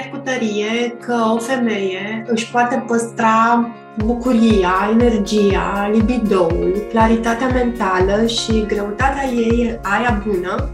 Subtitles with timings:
[0.00, 3.68] cred cu tărie că o femeie își poate păstra
[4.04, 10.70] bucuria, energia, libidoul, claritatea mentală și greutatea ei, aia bună,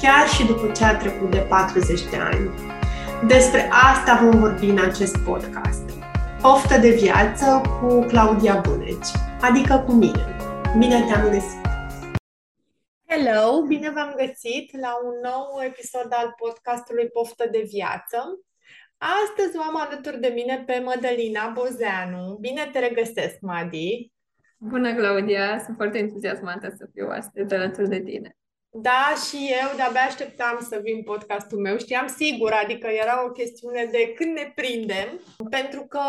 [0.00, 2.50] chiar și după ce a trecut de 40 de ani.
[3.26, 5.90] Despre asta vom vorbi în acest podcast.
[6.42, 9.10] Poftă de viață cu Claudia Buneci,
[9.40, 10.36] adică cu mine.
[10.78, 11.68] Bine te-am găsit!
[13.06, 13.62] Hello!
[13.66, 18.38] Bine v-am găsit la un nou episod al podcastului Poftă de viață.
[19.00, 22.36] Astăzi o am alături de mine pe Mădălina Bozeanu.
[22.40, 24.12] Bine te regăsesc, Madi!
[24.58, 25.58] Bună, Claudia!
[25.64, 28.36] Sunt foarte entuziasmată să fiu astăzi alături de tine.
[28.72, 31.78] Da, și eu de-abia așteptam să vin podcastul meu.
[31.78, 35.20] Știam sigur, adică era o chestiune de când ne prindem,
[35.50, 36.00] pentru că,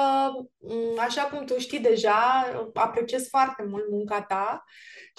[0.97, 4.63] așa cum tu știi deja, apreciez foarte mult munca ta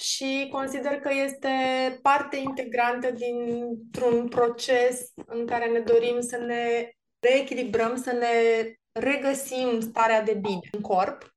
[0.01, 1.49] și consider că este
[2.03, 6.91] parte integrantă dintr-un proces în care ne dorim să ne
[7.23, 8.29] reechilibrăm, să ne
[8.93, 11.33] regăsim starea de bine în corp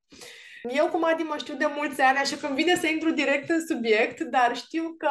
[0.70, 3.50] eu cu Adi mă știu de mulți ani, așa că îmi vine să intru direct
[3.50, 5.10] în subiect, dar știu că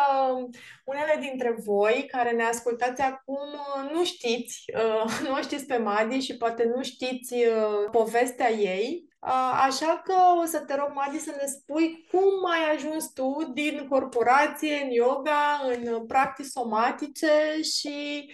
[0.85, 3.47] unele dintre voi care ne ascultați acum
[3.93, 9.13] nu știți, uh, nu știți pe Madi și poate nu știți uh, povestea ei.
[9.19, 13.51] Uh, așa că o să te rog, Madi, să ne spui cum ai ajuns tu
[13.53, 18.29] din corporație în yoga, în practici somatice și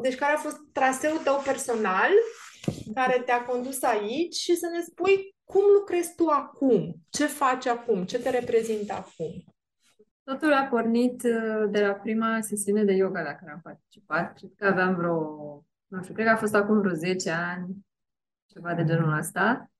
[0.00, 2.10] deci care a fost traseul tău personal
[2.94, 6.94] care te-a condus aici și să ne spui cum lucrezi tu acum?
[7.10, 8.04] Ce faci acum?
[8.04, 9.44] Ce te reprezintă acum?
[10.24, 14.34] Totul a pornit uh, de la prima sesiune de yoga la care am participat.
[14.36, 15.18] Cred că aveam vreo,
[15.86, 17.86] nu știu, cred că a fost acum vreo 10 ani,
[18.46, 19.70] ceva de genul ăsta.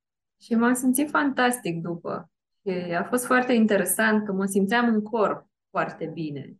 [0.40, 2.30] Și m-am simțit fantastic după.
[2.60, 6.56] Și a fost foarte interesant că mă simțeam în corp foarte bine.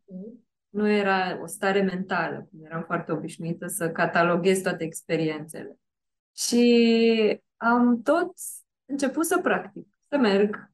[0.77, 5.79] Nu era o stare mentală, cum eram foarte obișnuită să cataloghez toate experiențele.
[6.35, 8.33] Și am tot
[8.85, 10.71] început să practic, să merg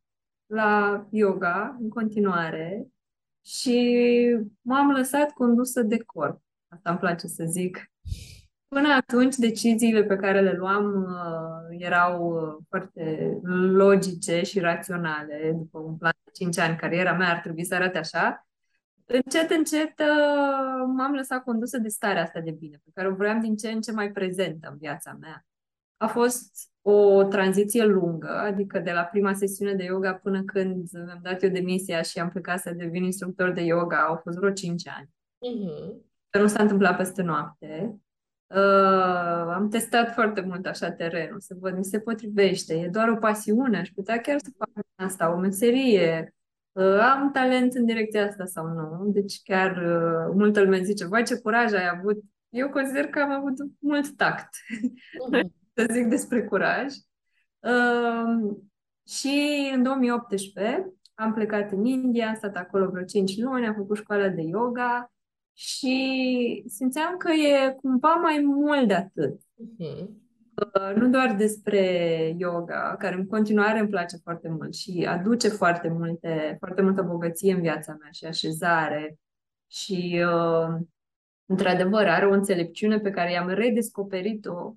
[0.46, 2.86] la yoga în continuare
[3.44, 3.96] și
[4.60, 6.42] m-am lăsat condusă de corp.
[6.69, 7.90] Asta îmi place să zic.
[8.69, 13.38] Până atunci, deciziile pe care le luam uh, erau uh, foarte
[13.70, 15.52] logice și raționale.
[15.56, 18.46] După un plan de 5 ani, cariera mea ar trebui să arate așa.
[19.06, 23.38] Încet, încet uh, m-am lăsat condusă de starea asta de bine, pe care o vreau
[23.38, 25.46] din ce în ce mai prezentă în viața mea.
[25.96, 31.20] A fost o tranziție lungă, adică de la prima sesiune de yoga până când mi-am
[31.22, 34.88] dat eu demisia și am plecat să devin instructor de yoga, au fost vreo 5
[34.88, 35.08] ani.
[35.08, 36.40] Uh-huh.
[36.40, 37.96] Nu s-a întâmplat peste noapte.
[38.46, 43.16] Uh, am testat foarte mult așa terenul, să văd, mi se potrivește, e doar o
[43.16, 46.41] pasiune, aș putea chiar să fac asta, o meserie, uh,
[47.00, 49.10] am talent în direcția asta sau nu.
[49.12, 52.20] Deci chiar uh, multă lume zice, vai ce curaj ai avut.
[52.48, 54.48] Eu consider că am avut mult tact.
[54.48, 56.94] Uh-huh să zic despre curaj.
[57.58, 58.56] Uh,
[59.08, 63.96] și în 2018 am plecat în India, am stat acolo vreo 5 luni, am făcut
[63.96, 65.12] școală de yoga
[65.52, 69.40] și simțeam că e cumva mai mult de atât.
[69.40, 70.21] Uh-huh.
[70.62, 75.88] Uh, nu doar despre yoga, care în continuare îmi place foarte mult și aduce foarte,
[75.88, 79.18] multe, foarte multă bogăție în viața mea și așezare
[79.66, 80.80] și uh,
[81.46, 84.72] într-adevăr, are o înțelepciune pe care i-am redescoperit-o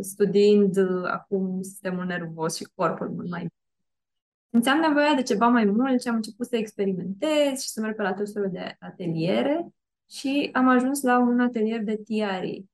[0.00, 3.52] studiind uh, acum sistemul nervos și corpul mult mai bine.
[4.50, 8.02] Simțeam nevoia de ceva mai mult și am început să experimentez și să merg pe
[8.02, 9.68] la tot felul de ateliere
[10.10, 12.64] și am ajuns la un atelier de TRE,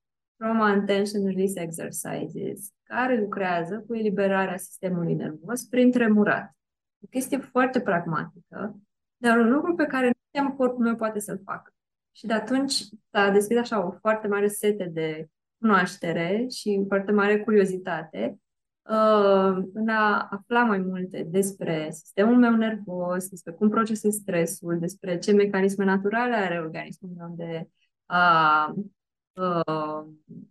[0.41, 6.55] Trauma and Tension Release Exercises, care lucrează cu eliberarea sistemului nervos prin tremurat.
[7.03, 8.79] O chestie foarte pragmatică,
[9.17, 11.73] dar un lucru pe care nu știam corpul meu poate să-l facă.
[12.11, 12.73] Și de atunci
[13.11, 15.27] s-a deschis așa o foarte mare sete de
[15.59, 18.39] cunoaștere și foarte mare curiozitate
[18.89, 25.17] uh, în a afla mai multe despre sistemul meu nervos, despre cum procesez stresul, despre
[25.17, 27.69] ce mecanisme naturale are organismul meu de
[28.05, 28.75] a
[29.33, 30.05] uh,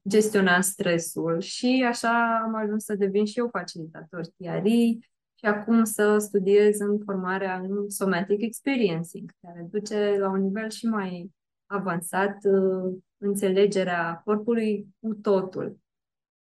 [0.08, 4.98] gestiona stresul și așa am ajuns să devin și eu facilitator TRI
[5.34, 10.86] și acum să studiez în formarea în Somatic Experiencing, care duce la un nivel și
[10.86, 11.30] mai
[11.66, 15.78] avansat uh, înțelegerea corpului cu totul.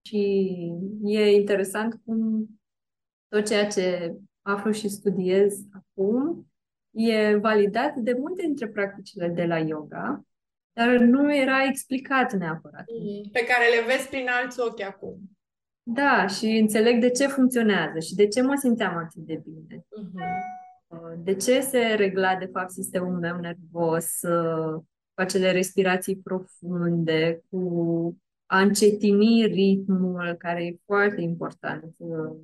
[0.05, 0.47] Și
[1.03, 2.47] e interesant cum
[3.27, 6.47] tot ceea ce aflu și studiez acum
[6.91, 10.23] e validat de multe dintre practicile de la yoga,
[10.73, 12.85] dar nu era explicat neapărat.
[12.87, 15.19] Mm, pe care le vezi prin alți ochi acum.
[15.83, 19.79] Da, și înțeleg de ce funcționează și de ce mă simțeam atât de bine.
[19.79, 21.23] Uh-huh.
[21.23, 24.73] De ce se regla, de fapt, sistemul meu nervos, uh,
[25.13, 32.35] cu acele respirații profunde, cu a încetini ritmul, care e foarte important uh,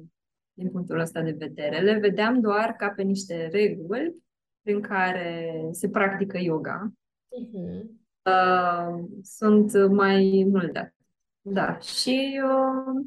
[0.54, 1.80] din punctul ăsta de vedere.
[1.80, 4.16] Le vedeam doar ca pe niște reguli
[4.62, 6.94] prin care se practică yoga.
[6.94, 7.99] Uh-huh.
[8.30, 10.96] Uh, sunt mai multe.
[11.42, 13.06] Da, și uh,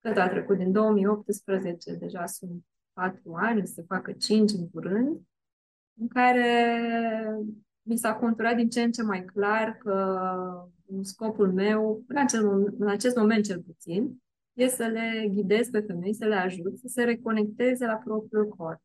[0.00, 5.20] cât a trecut din 2018, deja sunt patru ani, se facă cinci în curând,
[6.00, 6.44] în care
[7.82, 10.68] mi s-a conturat din ce în ce mai clar că
[11.02, 14.22] scopul meu, în acest, moment, în acest moment cel puțin,
[14.52, 18.80] e să le ghidez pe femei, să le ajut să se reconecteze la propriul corp.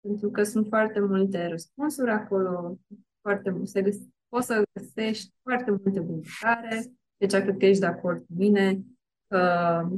[0.00, 2.78] Pentru că sunt foarte multe răspunsuri acolo,
[3.20, 8.18] foarte se găs- poți să găsești foarte multe bunicare, deci cred că ești de acord
[8.18, 8.82] cu mine
[9.28, 9.88] că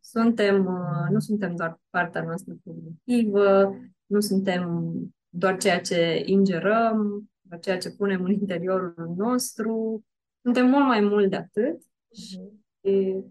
[0.00, 0.68] suntem,
[1.10, 3.76] nu suntem doar partea noastră cognitivă,
[4.06, 4.92] nu suntem
[5.28, 10.04] doar ceea ce ingerăm, doar ceea ce punem în interiorul nostru.
[10.42, 11.82] Suntem mult mai mult de atât
[12.14, 12.40] și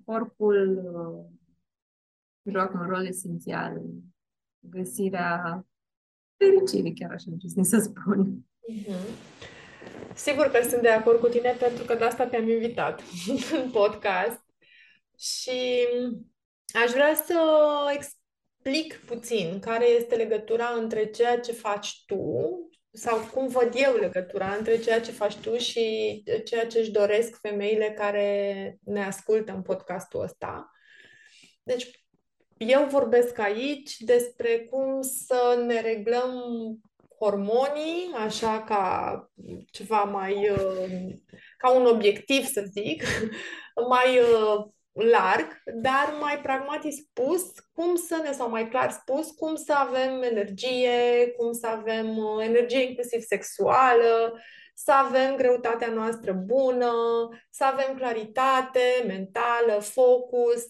[0.05, 1.37] corpul uh,
[2.51, 4.01] joacă un rol esențial în
[4.59, 5.65] găsirea
[6.37, 8.45] fericirii, chiar așa ce să spun.
[8.71, 9.54] Mm-hmm.
[10.15, 13.01] Sigur că sunt de acord cu tine pentru că de asta te-am invitat
[13.61, 14.41] în podcast
[15.17, 15.87] și
[16.73, 17.39] aș vrea să
[17.93, 22.39] explic puțin care este legătura între ceea ce faci tu
[22.91, 27.39] sau cum văd eu legătura între ceea ce faci tu și ceea ce își doresc
[27.39, 30.71] femeile care ne ascultă în podcastul ăsta.
[31.63, 32.05] Deci,
[32.57, 36.33] eu vorbesc aici despre cum să ne reglăm
[37.19, 39.31] hormonii, așa ca
[39.71, 41.13] ceva mai, uh,
[41.57, 43.03] ca un obiectiv, să zic,
[43.89, 49.55] mai uh, larg, dar mai pragmatic spus, cum să ne, sau mai clar spus, cum
[49.55, 54.39] să avem energie, cum să avem uh, energie inclusiv sexuală,
[54.73, 56.93] să avem greutatea noastră bună,
[57.49, 60.65] să avem claritate mentală, focus,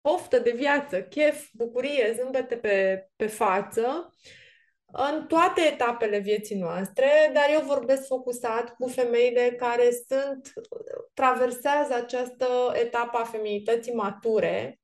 [0.00, 4.14] poftă de viață, chef, bucurie, zâmbete pe, pe față
[4.96, 10.52] în toate etapele vieții noastre, dar eu vorbesc focusat cu femeile care sunt,
[11.14, 14.80] traversează această etapă a feminității mature,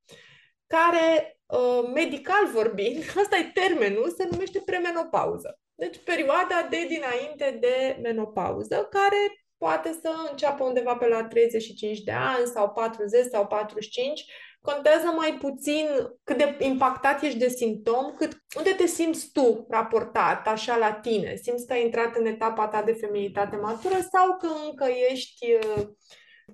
[0.66, 5.58] care, uh, medical vorbind, asta e termenul, se numește premenopauză.
[5.74, 12.12] Deci perioada de dinainte de menopauză, care poate să înceapă undeva pe la 35 de
[12.12, 14.24] ani sau 40 sau 45,
[14.62, 15.86] contează mai puțin
[16.24, 21.34] cât de impactat ești de simptom, cât unde te simți tu raportat așa la tine.
[21.34, 25.86] Simți că ai intrat în etapa ta de feminitate matură sau că încă ești uh,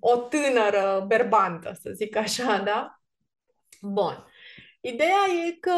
[0.00, 3.00] o tânără berbantă, să zic așa, da?
[3.80, 4.26] Bun.
[4.80, 5.72] Ideea e că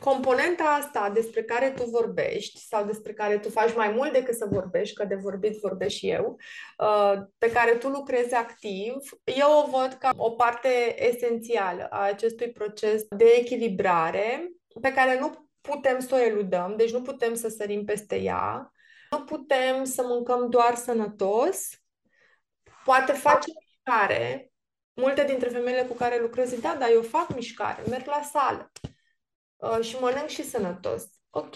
[0.00, 4.46] componenta asta despre care tu vorbești sau despre care tu faci mai mult decât să
[4.50, 6.36] vorbești, că de vorbit vorbesc și eu,
[6.78, 8.94] uh, pe care tu lucrezi activ,
[9.24, 15.48] eu o văd ca o parte esențială a acestui proces de echilibrare pe care nu
[15.60, 18.72] putem să o eludăm, deci nu putem să sărim peste ea,
[19.10, 21.68] nu putem să mâncăm doar sănătos,
[22.84, 24.52] poate face mișcare.
[24.94, 28.70] Multe dintre femeile cu care lucrez zic, da, dar eu fac mișcare, merg la sală
[28.82, 28.97] uh,
[29.80, 31.04] și mănânc și sănătos.
[31.30, 31.54] Ok,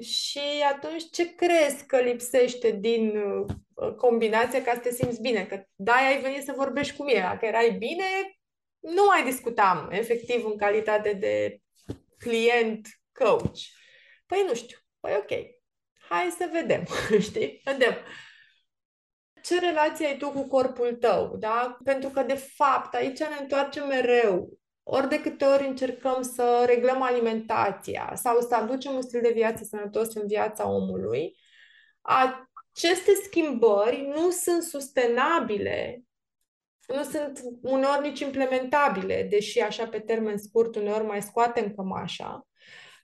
[0.00, 5.46] și atunci ce crezi că lipsește din uh, combinație ca să te simți bine?
[5.46, 8.04] Că da, ai venit să vorbești cu mine, dacă erai bine,
[8.78, 11.60] nu mai discutam efectiv în calitate de
[12.18, 13.58] client coach.
[14.26, 15.30] Păi nu știu, păi ok,
[16.08, 16.84] hai să vedem,
[17.28, 17.60] știi?
[17.64, 17.94] Vedem.
[19.42, 21.78] Ce relație ai tu cu corpul tău, da?
[21.84, 27.02] Pentru că, de fapt, aici ne întoarcem mereu ori de câte ori încercăm să reglăm
[27.02, 31.36] alimentația sau să aducem un stil de viață sănătos în viața omului,
[32.00, 36.02] aceste schimbări nu sunt sustenabile,
[36.86, 42.46] nu sunt uneori nici implementabile, deși așa pe termen scurt uneori mai scoatem cămașa,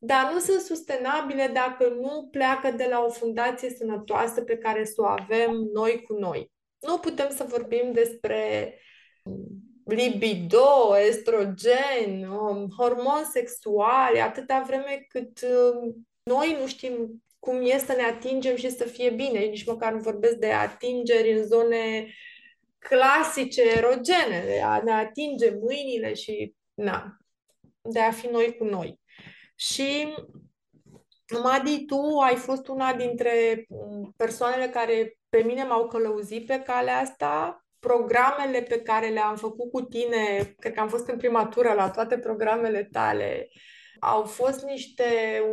[0.00, 4.94] dar nu sunt sustenabile dacă nu pleacă de la o fundație sănătoasă pe care să
[4.96, 6.52] o avem noi cu noi.
[6.78, 8.74] Nu putem să vorbim despre
[9.84, 17.92] libido, estrogen, um, hormoni sexuale, atâta vreme cât um, noi nu știm cum e să
[17.92, 19.38] ne atingem și să fie bine.
[19.38, 22.06] Nici măcar nu vorbesc de atingeri în zone
[22.78, 27.16] clasice, erogene, de a ne atinge mâinile și na,
[27.80, 29.00] de a fi noi cu noi.
[29.54, 30.14] Și
[31.42, 36.98] Madi, tu ai fost una dintre um, persoanele care pe mine m-au călăuzit pe calea
[36.98, 41.72] asta programele pe care le-am făcut cu tine, cred că am fost în prima tură
[41.72, 43.48] la toate programele tale,
[44.00, 45.04] au fost niște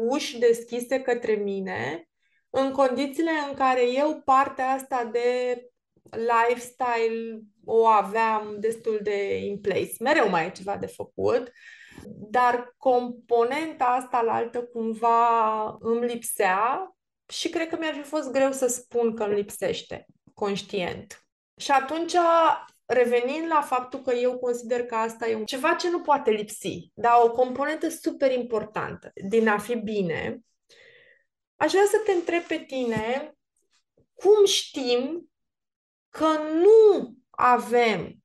[0.08, 2.10] uși deschise către mine
[2.50, 5.62] în condițiile în care eu partea asta de
[6.10, 9.92] lifestyle o aveam destul de in place.
[10.00, 11.52] Mereu mai e ceva de făcut,
[12.06, 16.96] dar componenta asta la altă cumva îmi lipsea
[17.28, 21.29] și cred că mi-ar fi fost greu să spun că îmi lipsește, conștient.
[21.60, 22.14] Și atunci,
[22.86, 27.14] revenind la faptul că eu consider că asta e ceva ce nu poate lipsi, dar
[27.24, 30.44] o componentă super importantă din a fi bine,
[31.56, 33.34] aș vrea să te întreb pe tine
[34.14, 35.32] cum știm
[36.10, 38.24] că nu avem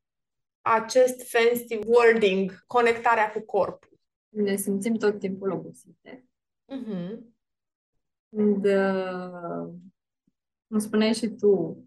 [0.60, 3.98] acest fancy wording, conectarea cu corpul.
[4.28, 6.26] Ne simțim tot timpul obosite.
[6.66, 7.18] Uh-huh.
[8.60, 8.92] De,
[10.68, 11.84] cum spuneai și tu,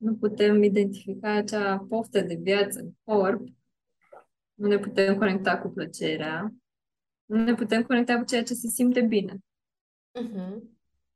[0.00, 3.48] nu putem identifica acea poftă de viață în corp,
[4.54, 6.54] nu ne putem conecta cu plăcerea,
[7.24, 9.38] nu ne putem conecta cu ceea ce se simte bine.
[10.20, 10.58] Uh-huh.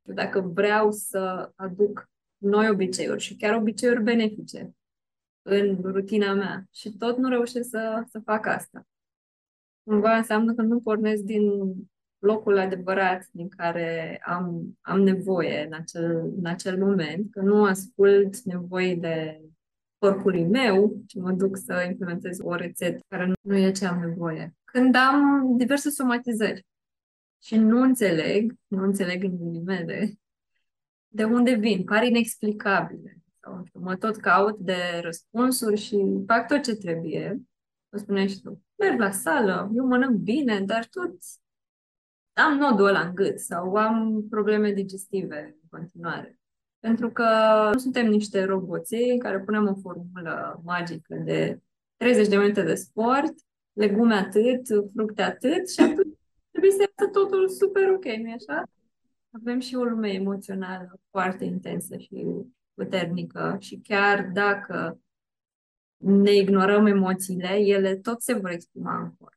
[0.01, 4.75] Dacă vreau să aduc noi obiceiuri și chiar obiceiuri benefice
[5.41, 8.87] în rutina mea și tot nu reușesc să, să fac asta.
[9.83, 11.51] Cumva înseamnă că nu pornesc din
[12.19, 18.41] locul adevărat din care am, am nevoie în acel, în acel moment, că nu ascult
[18.41, 19.41] nevoile
[19.97, 23.99] corpului meu, ci mă duc să implementez o rețetă care nu, nu e ce am
[23.99, 24.55] nevoie.
[24.63, 26.65] Când am diverse somatizări
[27.41, 30.13] și nu înțeleg, nu înțeleg în ghilimele,
[31.07, 33.17] de unde vin, pare inexplicabile.
[33.41, 37.41] Sau, știu, mă tot caut de răspunsuri și fac tot ce trebuie.
[37.89, 38.61] O spuneai și tu.
[38.75, 41.17] Merg la sală, eu mănânc bine, dar tot
[42.35, 46.39] am nodul ăla în gât sau am probleme digestive în continuare.
[46.79, 47.25] Pentru că
[47.73, 51.59] nu suntem niște roboții care punem o formulă magică de
[51.97, 53.33] 30 de minute de sport,
[53.73, 56.17] legume atât, fructe atât și atunci
[56.51, 58.63] trebuie să iasă totul super ok, nu așa?
[59.31, 62.25] Avem și o lume emoțională foarte intensă și
[62.73, 64.99] puternică și chiar dacă
[65.97, 69.33] ne ignorăm emoțiile, ele tot se vor exprima în corp.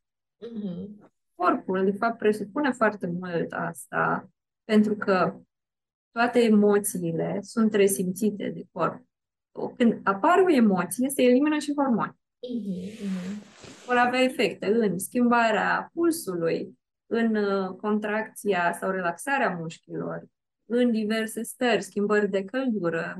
[0.46, 4.30] Mm-hmm corpul, de fapt, presupune foarte mult asta,
[4.64, 5.40] pentru că
[6.10, 9.02] toate emoțiile sunt resimțite de corp.
[9.76, 12.12] Când apare o emoție, se elimină și hormoni.
[12.12, 13.42] Mm-hmm.
[13.86, 20.24] Vor avea efecte în schimbarea pulsului, în uh, contracția sau relaxarea mușchilor,
[20.64, 23.18] în diverse stări, schimbări de căldură,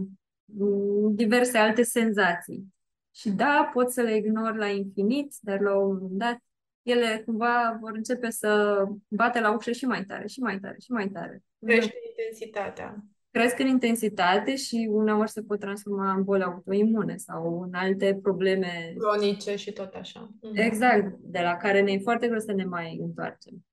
[1.10, 2.74] diverse alte senzații.
[3.14, 6.38] Și da, pot să le ignor la infinit, dar la un moment dat
[6.82, 10.90] ele cumva vor începe să bate la ușă și mai tare, și mai tare, și
[10.90, 11.42] mai tare.
[11.64, 13.04] Crește intensitatea.
[13.30, 18.94] Cresc în intensitate și uneori se pot transforma în boli autoimune sau în alte probleme
[18.98, 20.30] cronice și tot așa.
[20.40, 20.56] Mhm.
[20.56, 23.66] Exact, de la care ne e foarte greu să ne mai întoarcem.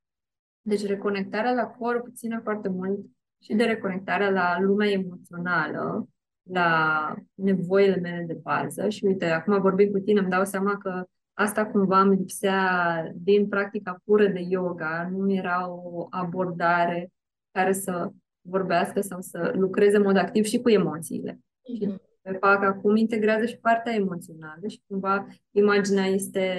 [0.61, 2.99] Deci reconectarea la corp ține foarte mult
[3.41, 6.09] și de reconectarea la lumea emoțională,
[6.41, 11.05] la nevoile mele de bază și uite, acum vorbim cu tine, îmi dau seama că
[11.37, 17.11] asta cumva îmi lipsea din practica pură de yoga, nu era o abordare
[17.51, 18.11] care să
[18.41, 21.33] vorbească sau să lucreze în mod activ și cu emoțiile.
[21.33, 21.77] Mm-hmm.
[21.77, 26.55] Și pe fac acum integrează și partea emoțională și cumva imaginea este,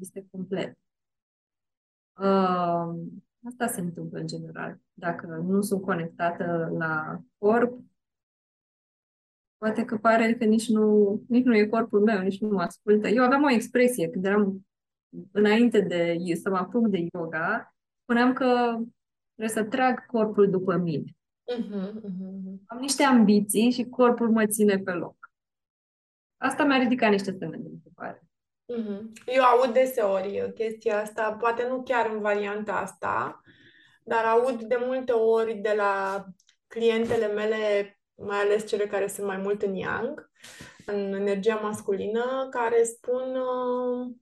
[0.00, 0.78] este completă.
[2.18, 2.94] Uh,
[3.46, 4.78] asta se întâmplă în general.
[4.92, 7.78] Dacă nu sunt conectată la corp,
[9.58, 13.08] Poate că pare că nici nu, nici nu e corpul meu, nici nu mă ascultă.
[13.08, 14.66] Eu aveam o expresie când eram
[15.32, 18.78] înainte de să mă apuc de yoga, spuneam că
[19.34, 21.16] trebuie să trag corpul după mine.
[21.54, 22.56] Uh-huh, uh-huh.
[22.66, 25.16] Am niște ambiții și corpul mă ține pe loc.
[26.36, 28.22] Asta mi-a ridicat niște semne de întrebare.
[28.72, 29.00] Uh-huh.
[29.26, 33.40] Eu aud deseori chestia asta, poate nu chiar în varianta asta,
[34.04, 36.24] dar aud de multe ori de la
[36.66, 40.30] clientele mele mai ales cele care sunt mai mult în yang,
[40.86, 44.14] în energia masculină, care spun uh,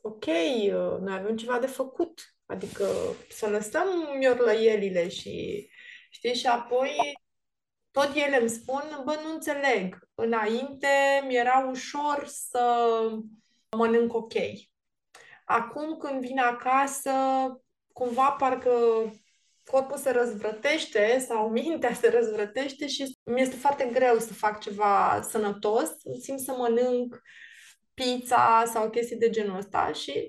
[0.00, 2.86] ok, uh, noi avem ceva de făcut, adică
[3.28, 5.68] să lăsăm miorlăielile și
[6.10, 6.96] știi, și apoi
[7.90, 10.88] tot ele îmi spun, bă, nu înțeleg, înainte
[11.26, 12.86] mi-era ușor să
[13.76, 14.32] mănânc ok.
[15.44, 17.12] Acum când vin acasă,
[17.92, 18.70] cumva parcă
[19.72, 25.20] corpul se răzvrătește sau mintea se răzvrătește și mi este foarte greu să fac ceva
[25.30, 25.90] sănătos.
[26.20, 27.22] Simt să mănânc
[27.94, 30.28] pizza sau chestii de genul ăsta și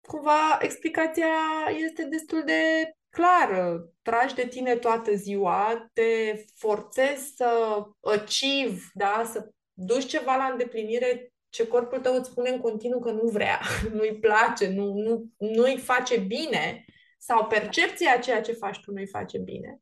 [0.00, 1.34] cumva explicația
[1.76, 3.92] este destul de clară.
[4.02, 9.30] Tragi de tine toată ziua, te forțezi să achieve, da?
[9.32, 13.60] să duci ceva la îndeplinire ce corpul tău îți spune în continuu că nu vrea,
[13.94, 16.83] nu-i place, nu, nu, nu-i face bine
[17.26, 19.80] sau percepția a ceea ce faci tu nu-i face bine.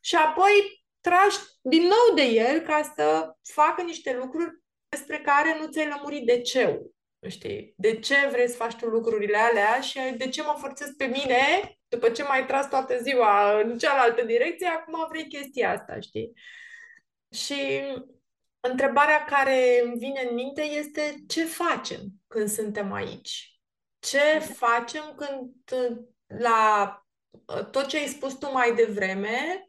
[0.00, 5.66] Și apoi tragi din nou de el ca să facă niște lucruri despre care nu
[5.66, 6.80] ți-ai lămurit de ce
[7.28, 7.74] Știi?
[7.76, 11.38] De ce vrei să faci tu lucrurile alea și de ce mă forțez pe mine
[11.88, 16.32] după ce m-ai tras toată ziua în cealaltă direcție, acum vrei chestia asta, știi?
[17.30, 17.82] Și
[18.60, 23.60] întrebarea care îmi vine în minte este ce facem când suntem aici?
[23.98, 25.52] Ce facem când
[26.26, 26.98] la
[27.70, 29.68] tot ce ai spus tu mai devreme,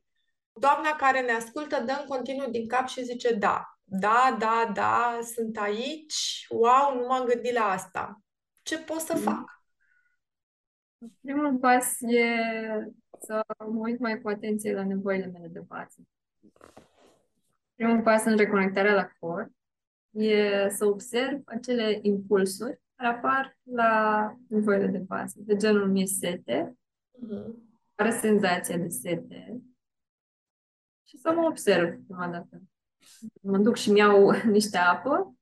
[0.53, 5.19] doamna care ne ascultă dă în continuu din cap și zice da, da, da, da,
[5.33, 8.21] sunt aici, wow, nu m-am gândit la asta.
[8.61, 9.21] Ce pot să mm.
[9.21, 9.63] fac?
[11.21, 12.35] Primul pas e
[13.19, 15.95] să mă uit mai cu atenție la nevoile mele de bază.
[17.75, 19.51] Primul pas în reconectarea la corp
[20.11, 25.35] e să observ acele impulsuri care apar la nevoile de bază.
[25.39, 26.77] De genul mi sete,
[27.13, 27.53] uh-huh.
[27.95, 29.61] are senzația de sete
[31.07, 32.61] și să mă observ prima dată.
[33.41, 35.35] Mă duc și mi-au niște apă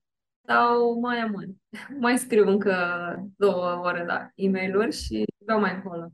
[0.45, 1.55] sau mai amân.
[1.99, 2.75] Mai scriu încă
[3.37, 6.11] două ore la e mail și dau mai încolo.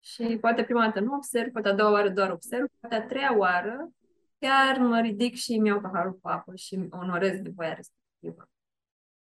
[0.00, 3.38] Și poate prima dată nu observ, poate a doua oară doar observ, poate a treia
[3.38, 3.90] oară
[4.38, 8.48] chiar mă ridic și mi iau paharul cu apă și onorez nevoia respectivă.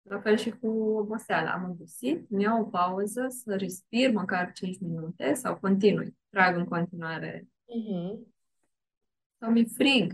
[0.01, 1.51] La fel și cu oboseala.
[1.51, 6.17] Am obosit, mi iau o pauză să respir măcar 5 minute sau continui.
[6.29, 7.48] Trag în continuare.
[7.48, 8.20] Uh-huh.
[9.39, 10.13] Sau mi frig.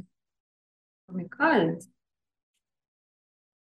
[1.05, 1.81] Sau mi cald.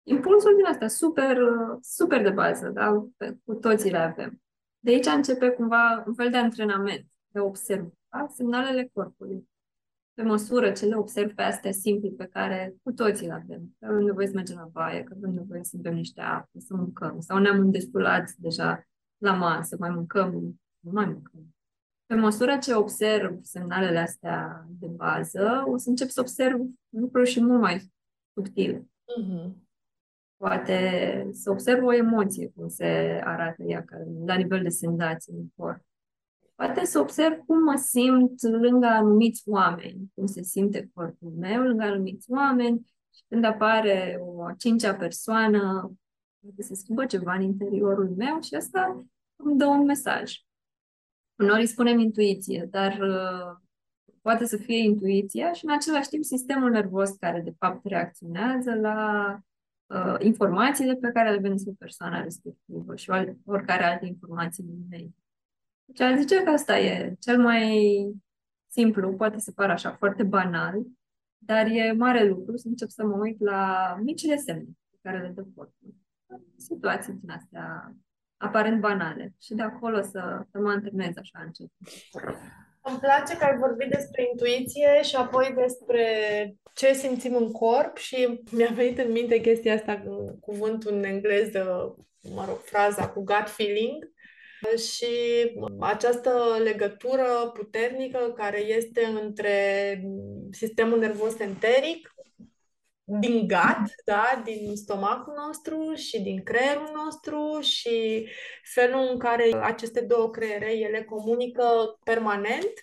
[0.04, 1.38] Impulsul din asta super,
[1.82, 3.08] super de bază, da?
[3.46, 4.42] Cu toții le avem.
[4.80, 9.50] De aici începe cumva un fel de antrenament, de observa semnalele corpului
[10.18, 13.76] pe măsură ce le observ pe astea simple pe care cu toții le avem.
[13.80, 16.74] Că avem nevoie să mergem la baie, că avem nevoie să bem niște apă, să
[16.74, 21.56] mâncăm, sau ne-am îndestulat deja la masă, mai mâncăm, nu mai mâncăm.
[22.06, 26.60] Pe măsură ce observ semnalele astea de bază, o să încep să observ
[26.90, 27.94] lucruri și mult mai
[28.34, 28.80] subtile.
[28.80, 29.52] Uh-huh.
[30.38, 33.86] Poate să observ o emoție, cum se arată ea,
[34.26, 35.86] la nivel de senzații în corp
[36.58, 41.84] poate să observ cum mă simt lângă anumiți oameni, cum se simte corpul meu lângă
[41.84, 45.92] anumiți oameni și când apare o cincea persoană,
[46.58, 50.34] se schimbă ceva în interiorul meu și asta îmi dă un mesaj.
[51.40, 53.58] Uneori îi spunem intuiție, dar uh,
[54.22, 59.40] poate să fie intuiția și în același timp sistemul nervos care de fapt reacționează la
[59.86, 63.10] uh, informațiile pe care le vine despre persoana respectivă și
[63.46, 65.16] oricare alte informații din mediu.
[65.88, 67.72] Deci aș zice că asta e cel mai
[68.68, 70.82] simplu, poate să pară așa foarte banal,
[71.38, 75.32] dar e mare lucru să încep să mă uit la micile semne pe care le
[75.36, 75.96] dă corpul.
[76.58, 77.96] Situații din astea
[78.38, 81.72] aparent banale și de acolo să, să mă antrenez așa încet.
[82.82, 86.06] Îmi place că ai vorbit despre intuiție și apoi despre
[86.74, 91.96] ce simțim în corp și mi-a venit în minte chestia asta cu cuvântul în engleză,
[92.36, 94.12] mă rog, fraza cu gut feeling,
[94.78, 95.08] și
[95.80, 100.02] această legătură puternică care este între
[100.52, 102.16] sistemul nervos enteric
[103.04, 108.28] din gat, da, din stomacul nostru și din creierul nostru și
[108.64, 112.74] felul în care aceste două creiere ele comunică permanent,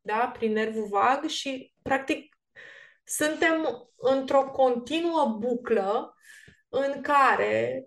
[0.00, 2.36] da, prin nervul vag și practic
[3.04, 6.14] suntem într-o continuă buclă
[6.68, 7.86] în care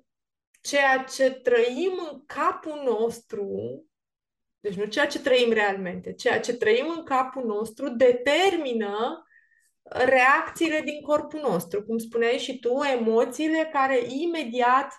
[0.61, 3.83] ceea ce trăim în capul nostru,
[4.59, 9.23] deci nu ceea ce trăim realmente, ceea ce trăim în capul nostru determină
[9.81, 11.83] reacțiile din corpul nostru.
[11.83, 14.93] Cum spuneai și tu, emoțiile care imediat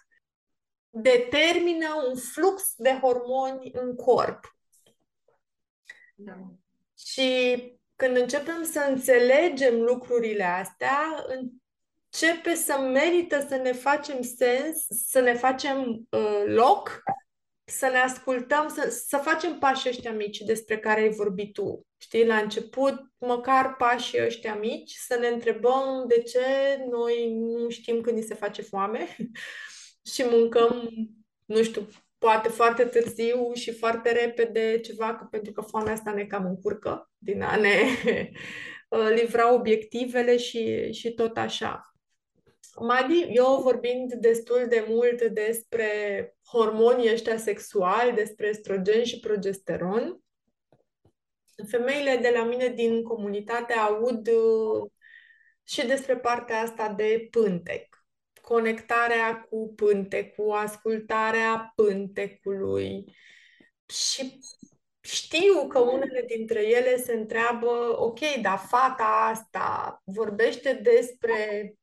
[0.91, 4.57] determină un flux de hormoni în corp.
[6.15, 6.37] Da.
[6.99, 7.63] Și
[7.97, 11.27] când începem să înțelegem lucrurile astea,
[12.11, 17.03] începe să merită să ne facem sens, să ne facem uh, loc,
[17.65, 21.87] să ne ascultăm, să, să facem pașii ăștia mici despre care ai vorbit tu.
[21.97, 26.39] Știi, la început, măcar pașii ăștia mici, să ne întrebăm de ce
[26.91, 29.17] noi nu știm când ni se face foame
[30.13, 30.91] și mâncăm,
[31.45, 36.25] nu știu, poate foarte târziu și foarte repede ceva, că pentru că foamea asta ne
[36.25, 37.81] cam încurcă din a ne
[38.89, 41.90] uh, livra obiectivele și, și tot așa.
[42.79, 45.89] Madi, eu vorbind destul de mult despre
[46.47, 50.21] hormonii ăștia sexuali, despre estrogen și progesteron,
[51.69, 54.91] femeile de la mine din comunitate aud uh,
[55.65, 58.05] și despre partea asta de pântec.
[58.41, 63.05] Conectarea cu pântecul, ascultarea pântecului.
[63.87, 64.39] Și
[65.01, 71.75] știu că unele dintre ele se întreabă, ok, dar fata asta vorbește despre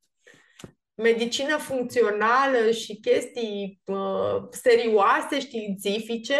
[0.98, 6.40] medicină funcțională și chestii uh, serioase, științifice,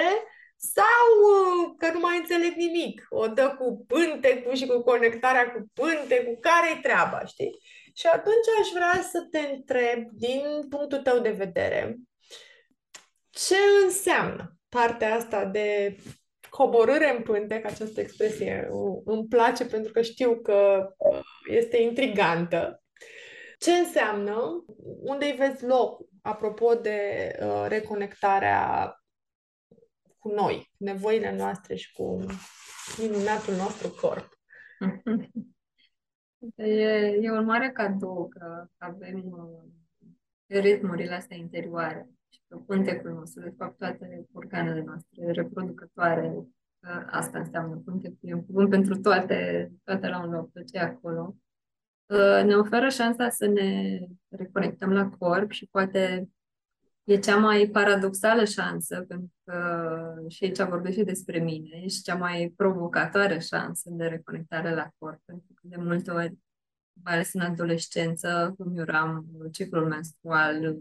[0.58, 3.06] sau uh, că nu mai înțeleg nimic.
[3.10, 7.58] O dă cu pântecul și cu conectarea cu pântecul, care-i treaba, știi?
[7.96, 11.98] Și atunci aș vrea să te întreb, din punctul tău de vedere,
[13.30, 15.98] ce înseamnă partea asta de
[16.50, 18.70] coborâre în pântec, această expresie
[19.06, 22.82] îmi place pentru că știu că uh, este intrigantă.
[23.58, 24.64] Ce înseamnă?
[25.00, 26.10] Unde îi vezi locul?
[26.22, 28.94] Apropo de uh, reconectarea
[30.18, 32.26] cu noi, cu nevoile noastre și cu
[32.98, 34.30] minunatul nostru corp.
[36.56, 36.74] E,
[37.22, 39.64] e un mare cadou că avem uh,
[40.46, 46.48] ritmurile astea interioare și că pântecul nostru, de fapt toate organele noastre reproducătoare,
[47.06, 50.82] asta înseamnă pântecul, e un cuvânt pentru toate, toate la un loc, tot ce e
[50.82, 51.47] acolo, uh,
[52.46, 56.30] ne oferă șansa să ne reconectăm la corp și poate
[57.04, 62.16] e cea mai paradoxală șansă, pentru că și aici vorbesc și despre mine, și cea
[62.16, 66.38] mai provocatoare șansă de reconectare la corp, pentru că de multe ori,
[67.04, 70.78] mai ales în adolescență, îmi uram ciclul menstrual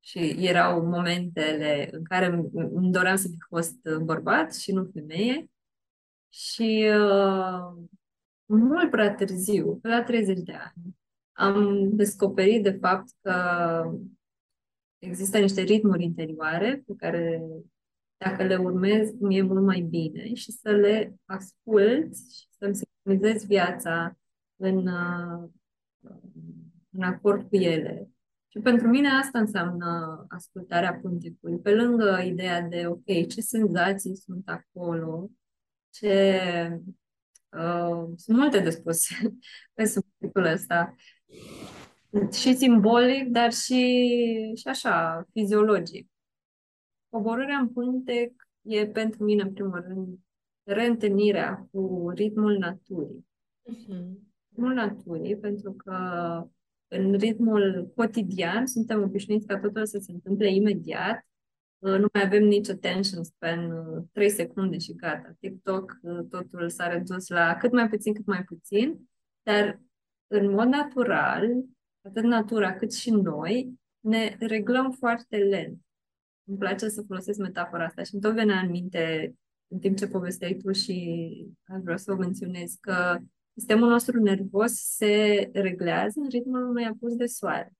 [0.00, 5.50] și erau momentele în care îmi doream să fi fost bărbat și nu femeie.
[6.28, 7.88] Și uh,
[8.46, 10.96] mult prea târziu, pe la 30 de ani,
[11.32, 13.34] am descoperit de fapt că
[14.98, 17.42] există niște ritmuri interioare pe care
[18.16, 24.18] dacă le urmez, mi-e mult mai bine și să le ascult și să-mi sincronizez viața
[24.56, 25.48] în, uh,
[26.90, 28.10] în acord cu ele.
[28.48, 31.58] Și pentru mine asta înseamnă ascultarea puntecului.
[31.58, 35.30] Pe lângă ideea de, ok, ce senzații sunt acolo,
[35.90, 36.40] ce...
[37.48, 39.06] Uh, sunt multe de spus
[39.74, 40.94] pe subiectul ăsta
[42.32, 46.08] și simbolic, dar și, și așa, fiziologic.
[47.08, 48.32] Coborârea în pântec
[48.62, 50.18] e pentru mine, în primul rând,
[50.62, 53.26] reîntâlnirea cu ritmul naturii.
[53.70, 54.24] Uh-huh.
[54.48, 55.96] Ritmul naturii, pentru că
[56.88, 61.26] în ritmul cotidian suntem obișnuiți ca totul să se întâmple imediat,
[61.78, 63.72] nu mai avem nici attention span,
[64.12, 65.36] 3 secunde și gata.
[65.40, 65.98] TikTok,
[66.30, 69.08] totul s-a redus la cât mai puțin, cât mai puțin,
[69.42, 69.80] dar
[70.26, 71.50] în mod natural,
[72.00, 75.80] atât natura cât și noi, ne reglăm foarte lent.
[76.44, 79.34] Îmi place să folosesc metafora asta și îmi tot venea în minte
[79.68, 83.18] în timp ce povesteai tu și aș vrea să o menționez că
[83.54, 87.75] sistemul nostru nervos se reglează în ritmul unui apus de soare.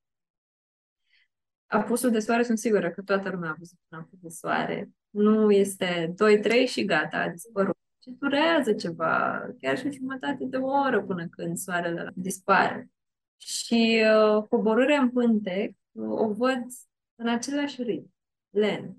[1.66, 4.90] Apusul de soare sunt sigură că toată lumea a văzut un apus de soare.
[5.10, 6.14] Nu este
[6.66, 7.76] 2-3 și gata, a dispărut.
[8.02, 12.90] Și durează ceva, chiar și jumătate de oră până când soarele dispare.
[13.36, 16.64] Și uh, coborârea în pântec uh, o văd
[17.14, 18.14] în același ritm,
[18.50, 18.96] lent.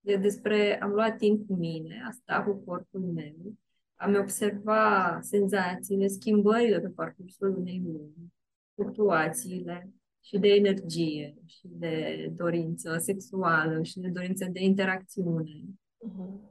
[0.00, 3.54] E despre, am luat timp cu mine, a sta cu corpul meu,
[3.94, 8.32] am observa senzațiile, schimbările pe parcursul unei luni,
[8.74, 15.64] fluctuațiile și de energie și de dorință sexuală și de dorință de interacțiune.
[16.08, 16.48] Uh-huh.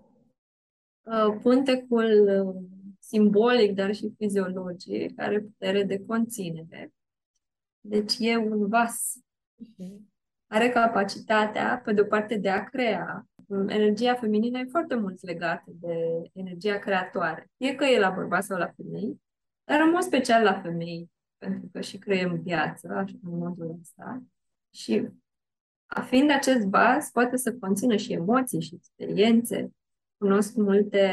[1.41, 2.63] Pântecul uh,
[2.99, 6.93] simbolic, dar și fiziologic, are putere de conținere
[7.81, 9.13] deci e un vas.
[10.47, 13.27] Are capacitatea, pe de-o parte, de a crea.
[13.67, 15.95] Energia feminină e foarte mult legată de
[16.33, 17.51] energia creatoare.
[17.57, 19.21] Fie că e la bărbați sau la femei,
[19.63, 24.23] dar în mod special la femei, pentru că și creăm viață, așa, în modul ăsta.
[24.73, 25.07] Și
[26.07, 29.71] fiind acest vas, poate să conțină și emoții și experiențe.
[30.17, 31.11] Cunosc multe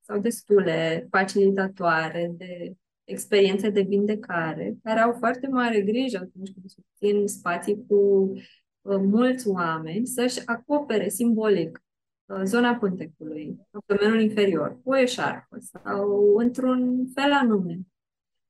[0.00, 7.26] sau destule facilitatoare de experiențe de vindecare, care au foarte mare grijă atunci când susțin
[7.26, 11.82] spații cu uh, mulți oameni să-și acopere simbolic
[12.24, 17.78] uh, zona pântecului, abdomenul inferior, cu o eșarfă sau într-un fel anume,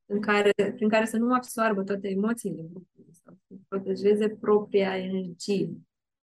[0.05, 5.69] în care, prin care să nu absoarbă toate emoțiile grupului sau să protejeze propria energie.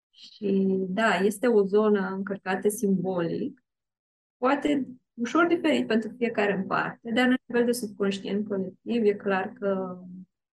[0.10, 3.64] Și da, este o zonă încărcată simbolic,
[4.38, 9.54] poate ușor diferit pentru fiecare în parte, dar la nivel de subconștient colectiv e clar
[9.60, 10.00] că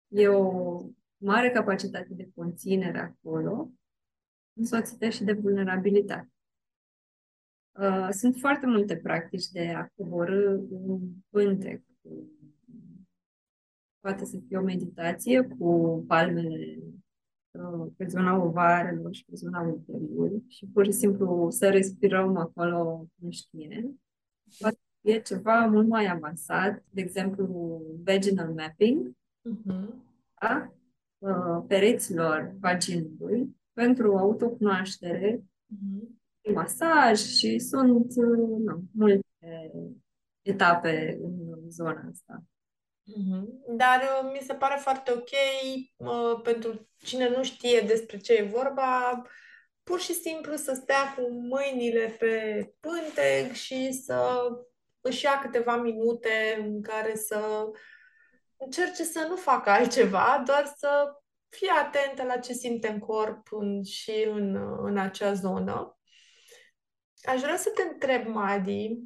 [0.09, 0.83] e o
[1.16, 3.70] mare capacitate de conținere acolo,
[4.52, 6.31] însoțită și de vulnerabilitate.
[7.72, 11.00] Uh, sunt foarte multe practici de a coborâ un
[11.31, 11.83] pântec.
[14.00, 16.78] Poate să fie o meditație cu palmele
[17.50, 23.06] uh, pe zona ovarelor și pe zona uterului și pur și simplu să respirăm acolo
[23.20, 24.00] conștient.
[24.59, 29.88] Poate e ceva mult mai avansat, de exemplu vaginal mapping, uh-huh.
[30.40, 30.72] da?
[31.18, 36.54] Uh, pereților vaginului pentru autocunoaștere, uh-huh.
[36.54, 39.20] masaj și sunt uh, nu, multe
[40.42, 42.44] etape în zona asta.
[43.07, 43.77] Mm-hmm.
[43.77, 45.31] Dar uh, mi se pare foarte ok
[45.97, 49.23] uh, pentru cine nu știe despre ce e vorba,
[49.83, 54.49] pur și simplu să stea cu mâinile pe pântec și să
[55.01, 57.71] își ia câteva minute în care să
[58.57, 61.12] încerce să nu facă altceva, doar să
[61.49, 65.99] fie atentă la ce simte în corp în, și în, în acea zonă.
[67.23, 68.99] Aș vrea să te întreb, Madi,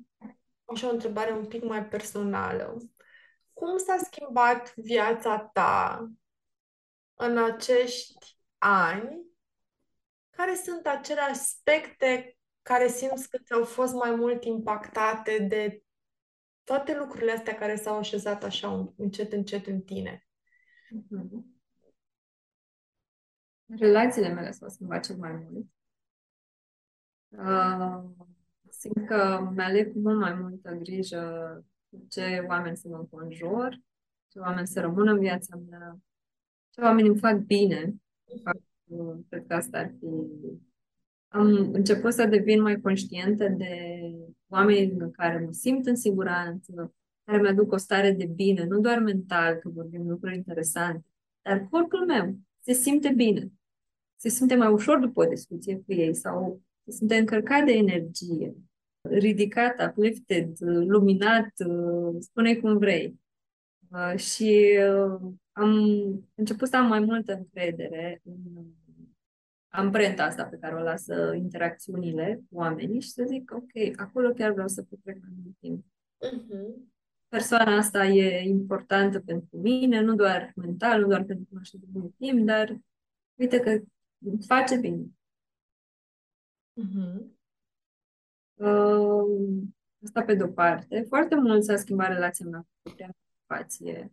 [0.65, 2.77] așa o întrebare un pic mai personală.
[3.61, 6.09] Cum s-a schimbat viața ta
[7.15, 9.27] în acești ani?
[10.31, 15.83] Care sunt acele aspecte care simți că ți-au fost mai mult impactate de
[16.65, 20.27] toate lucrurile astea care s-au așezat așa încet, încet în tine?
[20.95, 21.45] Mm-hmm.
[23.67, 25.67] Relațiile mele s-au schimbat cel mai mult.
[27.29, 28.27] Uh,
[28.71, 31.65] simt că mi-aleg cu mult mai multă grijă
[32.09, 33.81] ce oameni să mă înconjur,
[34.29, 35.99] ce oameni să rămână în viața mea,
[36.71, 37.95] ce oameni îmi fac bine.
[39.29, 40.07] Cred că asta ar fi...
[41.29, 44.01] Am început să devin mai conștientă de
[44.49, 48.99] oameni în care mă simt în siguranță, care mi-aduc o stare de bine, nu doar
[48.99, 51.07] mental, că vorbim lucruri interesante,
[51.43, 53.53] dar corpul meu se simte bine.
[54.17, 58.55] Se simte mai ușor după o discuție cu ei sau se simte încărcat de energie
[59.01, 61.53] ridicat, uplifted, luminat,
[62.19, 63.21] spune cum vrei.
[63.91, 65.73] Uh, și uh, am
[66.35, 68.65] început să am mai multă încredere în
[69.69, 74.53] amprenta asta pe care o lasă interacțiunile cu oamenii și să zic, ok, acolo chiar
[74.53, 75.85] vreau să petrec mai mult timp.
[76.19, 76.89] Uh-huh.
[77.29, 82.15] Persoana asta e importantă pentru mine, nu doar mental, nu doar pentru cunoaște de mult
[82.17, 82.79] timp, dar
[83.35, 83.83] uite că
[84.47, 85.05] face bine.
[86.81, 87.40] Uh-huh.
[88.61, 89.63] Uh,
[90.05, 91.05] asta pe de-o parte.
[91.09, 94.13] Foarte mult s-a schimbat relația mea cu propria menstruație.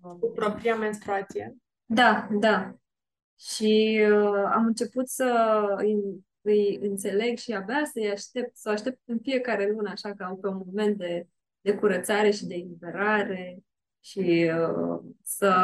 [0.00, 1.56] Cu propria menstruație?
[1.84, 2.74] Da, da.
[3.38, 9.18] Și uh, am început să îi, îi înțeleg și abia să-i aștept, să aștept în
[9.18, 11.26] fiecare lună, așa ca pe un moment de,
[11.60, 13.62] de curățare și de eliberare
[14.00, 15.54] și uh, să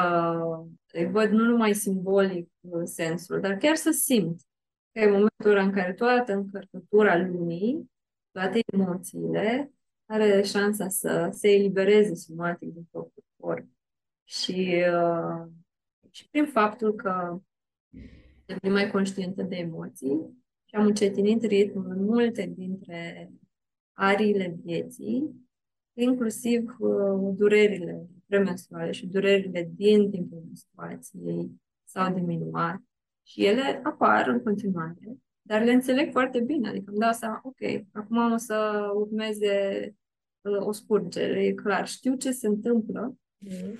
[0.92, 4.53] îi văd nu numai simbolic uh, sensul, dar chiar să simt că
[4.94, 7.90] e momentul în care toată încărcătura lumii,
[8.30, 9.72] toate emoțiile,
[10.06, 13.66] are șansa să se elibereze somatic din propriul corp.
[14.24, 15.46] Și, uh,
[16.10, 17.40] și prin faptul că
[18.44, 23.30] devin mai conștientă de emoții și am încetinit ritmul în multe dintre
[23.92, 25.30] ariile vieții,
[25.92, 32.80] inclusiv uh, durerile premenstruale și durerile din timpul menstruației s-au diminuat
[33.26, 36.68] și ele apar în continuare, dar le înțeleg foarte bine.
[36.68, 39.94] Adică îmi dau seama, ok, acum o să urmeze
[40.40, 41.86] uh, o scurgere, e clar.
[41.86, 43.16] Știu ce se întâmplă.
[43.38, 43.78] Mm.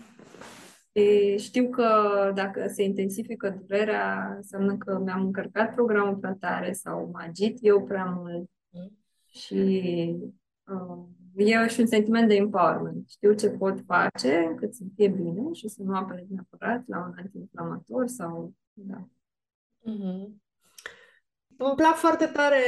[0.92, 1.88] E, știu că
[2.34, 7.84] dacă se intensifică durerea, înseamnă că mi-am încărcat programul prea tare sau mă agit eu
[7.84, 8.50] prea mult.
[8.70, 8.98] Mm.
[9.28, 10.14] Și
[10.66, 11.04] uh,
[11.34, 13.08] e și un sentiment de empowerment.
[13.08, 17.12] Știu ce pot face cât să fie bine și să nu apelez neapărat la un
[17.16, 18.54] antiinflamator sau...
[18.72, 19.08] Da.
[19.84, 20.42] Mm-hmm.
[21.56, 22.62] Îmi plac foarte tare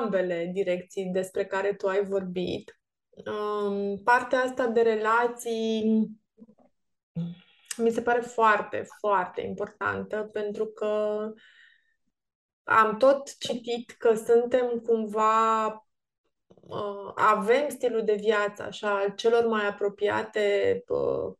[0.00, 2.80] ambele direcții despre care tu ai vorbit.
[3.10, 6.06] Um, partea asta de relații
[7.76, 11.32] mi se pare foarte, foarte importantă pentru că
[12.62, 15.66] am tot citit că suntem cumva
[16.46, 21.34] uh, avem stilul de viață așa al celor mai apropiate uh,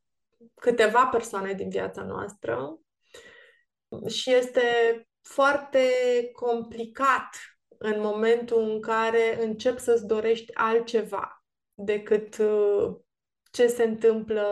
[0.55, 2.79] câteva persoane din viața noastră
[4.07, 4.61] și este
[5.23, 5.79] foarte
[6.33, 7.29] complicat
[7.77, 12.95] în momentul în care începi să-ți dorești altceva decât uh,
[13.51, 14.47] ce se întâmplă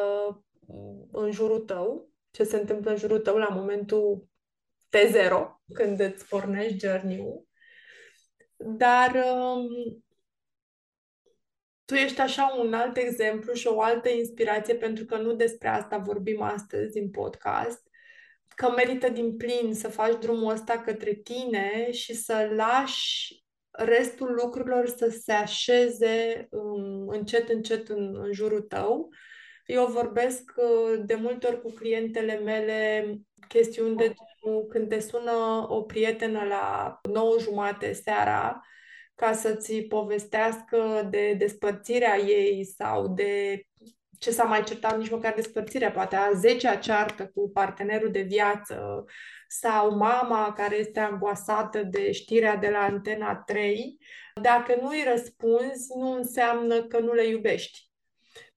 [1.12, 4.30] în jurul tău, ce se întâmplă în jurul tău la momentul
[4.90, 5.32] T0,
[5.74, 7.48] când îți pornești journey-ul.
[8.58, 9.68] Dar um,
[11.86, 15.98] tu ești așa un alt exemplu și o altă inspirație, pentru că nu despre asta
[15.98, 17.88] vorbim astăzi în podcast,
[18.56, 24.88] că merită din plin să faci drumul ăsta către tine și să lași restul lucrurilor
[24.88, 29.10] să se așeze um, încet, încet în, în jurul tău.
[29.66, 33.06] Eu vorbesc uh, de multe ori cu clientele mele
[33.48, 38.62] chestiuni de genul când te sună o prietenă la 9 jumate seara
[39.16, 43.62] ca să-ți povestească de despărțirea ei sau de
[44.22, 49.06] ce s-a mai certat, nici măcar despărțirea, poate a 10-a ceartă cu partenerul de viață
[49.48, 53.98] sau mama care este angoasată de știrea de la Antena 3,
[54.42, 57.90] dacă nu îi răspunzi, nu înseamnă că nu le iubești.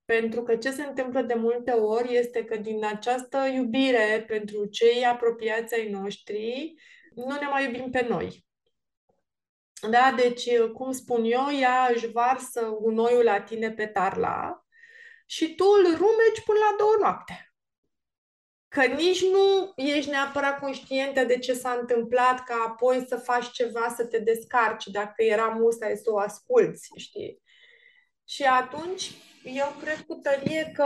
[0.05, 5.05] Pentru că ce se întâmplă de multe ori este că din această iubire pentru cei
[5.05, 6.73] apropiați ai noștri,
[7.15, 8.45] nu ne mai iubim pe noi.
[9.89, 10.13] Da?
[10.15, 14.64] Deci, cum spun eu, ea își varsă gunoiul la tine pe tarla
[15.25, 17.53] și tu îl rumeci până la două noapte.
[18.67, 23.93] Că nici nu ești neapărat conștientă de ce s-a întâmplat, ca apoi să faci ceva
[23.95, 27.41] să te descarci, dacă era musai să o asculți, știi?
[28.27, 29.11] Și atunci,
[29.43, 30.83] eu cred cu tărie că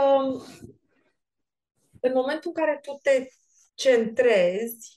[2.00, 3.28] în momentul în care tu te
[3.74, 4.94] centrezi,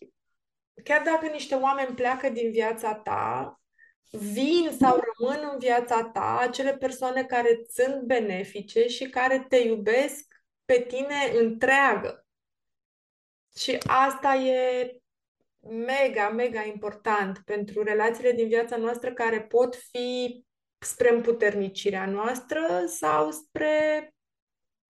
[0.84, 3.62] chiar dacă niște oameni pleacă din viața ta,
[4.18, 10.28] vin sau rămân în viața ta acele persoane care sunt benefice și care te iubesc
[10.66, 12.26] pe tine întreagă.
[13.56, 14.92] Și asta e
[15.60, 20.44] mega, mega important pentru relațiile din viața noastră care pot fi
[20.80, 24.14] spre împuternicirea noastră sau spre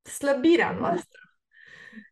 [0.01, 1.19] slăbirea noastră.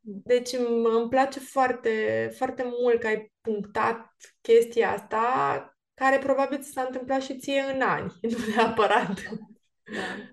[0.02, 6.82] Deci îmi place foarte, foarte mult că ai punctat chestia asta care probabil ți s-a
[6.82, 9.22] întâmplat și ție în ani, nu neapărat
[9.94, 10.30] da.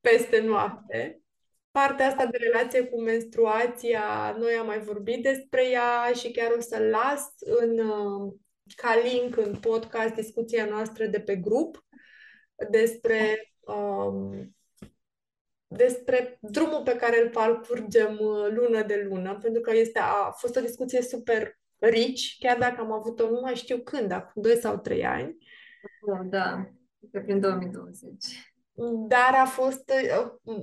[0.00, 1.22] peste noapte.
[1.70, 6.60] Partea asta de relație cu menstruația, noi am mai vorbit despre ea și chiar o
[6.60, 8.34] să las în, uh,
[8.76, 11.84] ca link în podcast discuția noastră de pe grup
[12.70, 14.54] despre um,
[15.66, 20.56] despre drumul pe care îl parcurgem uh, lună de lună, pentru că este, a fost
[20.56, 24.78] o discuție super rici, chiar dacă am avut-o nu mai știu când, acum 2 sau
[24.78, 25.36] 3 ani.
[26.24, 26.70] Da,
[27.10, 28.52] pe prin 2020.
[29.08, 29.92] Dar a fost,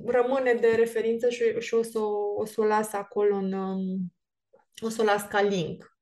[0.05, 1.99] rămâne de referință și, și o, să,
[2.35, 4.13] o să o las acolo în, um,
[4.81, 5.97] o să o las ca link.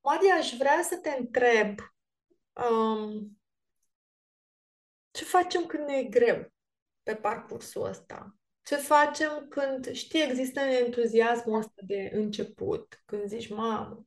[0.00, 1.78] Madia, aș vrea să te întreb
[2.70, 3.38] um,
[5.10, 6.52] ce facem când ne e greu
[7.02, 8.36] pe parcursul ăsta?
[8.68, 14.06] Ce facem când, știi, există entuziasmul ăsta de început, când zici, mamă,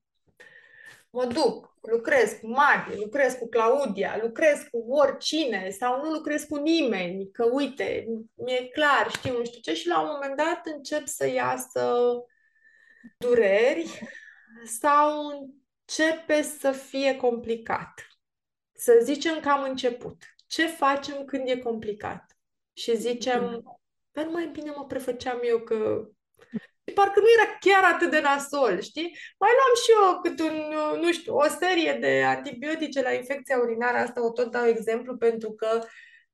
[1.10, 6.56] mă duc, lucrez cu Mari, lucrez cu Claudia, lucrez cu oricine sau nu lucrez cu
[6.56, 11.08] nimeni, că uite, mi-e clar, știu, nu știu ce, și la un moment dat încep
[11.08, 11.96] să iasă
[13.18, 14.00] dureri
[14.66, 18.08] sau începe să fie complicat.
[18.72, 20.24] Să zicem că am început.
[20.48, 22.38] Ce facem când e complicat?
[22.74, 23.64] Și zicem,
[24.12, 26.08] dar mai bine mă prefăceam eu că
[26.94, 29.18] parcă nu era chiar atât de nasol, știi?
[29.40, 30.56] Mai luam și eu cât un,
[31.02, 35.52] nu știu, o serie de antibiotice la infecția urinară, asta o tot dau exemplu pentru
[35.52, 35.80] că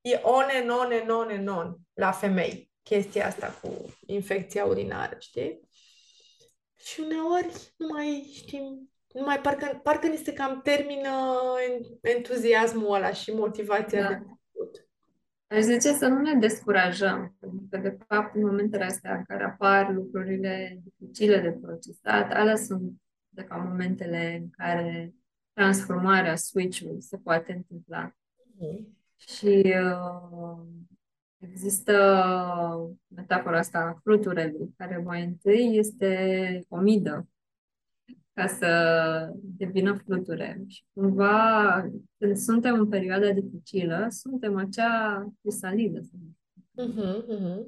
[0.01, 5.15] e on and on and on and on la femei, chestia asta cu infecția urinară,
[5.19, 5.59] știi?
[6.75, 11.35] Și uneori nu mai știm, nu mai parcă, parcă ni se cam termină
[12.01, 14.07] entuziasmul ăla și motivația da.
[14.07, 14.19] de
[15.47, 19.43] Aș zice să nu ne descurajăm, pentru că, de fapt, în momentele astea în care
[19.43, 22.91] apar lucrurile dificile de procesat, alea sunt,
[23.29, 25.13] de fapt, momentele în care
[25.53, 28.15] transformarea, switch-ul se poate întâmpla.
[28.57, 28.97] Mm.
[29.15, 30.65] Și uh,
[31.37, 31.93] există
[33.07, 37.27] metafora asta a fluturelui, care mai întâi este o midă
[38.37, 40.63] ca să devină fluture.
[40.67, 45.99] Și cumva, când suntem în perioada dificilă, suntem acea crisalidă.
[45.99, 47.63] Uh-huh, uh-huh.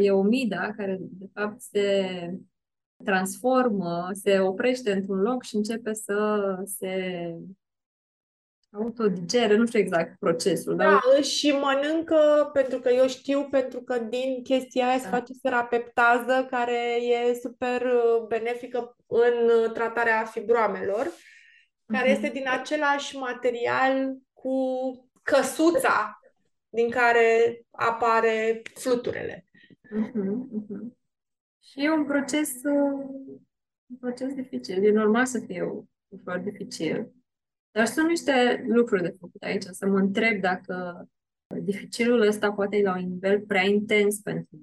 [0.00, 2.08] E o mida care, de fapt, se
[3.04, 6.94] transformă, se oprește într-un loc și începe să se
[8.78, 10.76] autodigere, nu știu exact procesul.
[10.76, 11.24] Da, dar...
[11.24, 15.02] și mănâncă, pentru că eu știu, pentru că din chestia aia da.
[15.02, 21.12] se face serapeptază, care e super uh, benefică în uh, tratarea fibroamelor,
[21.86, 22.12] care mm-hmm.
[22.12, 24.58] este din același material cu
[25.22, 26.20] căsuța
[26.68, 29.46] din care apare fluturele.
[29.96, 30.96] Mm-hmm, mm-hmm.
[31.62, 33.08] Și e un proces, uh,
[33.86, 34.84] un proces dificil.
[34.84, 35.62] E normal să fie
[36.08, 37.10] ușor dificil.
[37.76, 41.06] Dar sunt niște lucruri de făcut aici, să mă întreb dacă
[41.62, 44.58] dificilul ăsta poate e la un nivel prea intens pentru